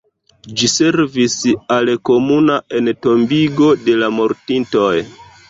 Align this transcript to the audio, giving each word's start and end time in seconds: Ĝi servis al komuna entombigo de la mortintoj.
Ĝi 0.59 0.69
servis 0.75 1.35
al 1.75 1.91
komuna 2.11 2.57
entombigo 2.81 3.69
de 3.85 4.01
la 4.01 4.11
mortintoj. 4.23 4.91